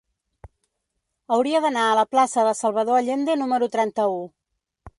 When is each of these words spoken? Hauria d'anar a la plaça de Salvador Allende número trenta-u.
Hauria 1.35 1.61
d'anar 1.67 1.83
a 1.89 1.93
la 2.01 2.07
plaça 2.15 2.47
de 2.49 2.55
Salvador 2.63 2.99
Allende 3.03 3.39
número 3.43 3.69
trenta-u. 3.77 4.21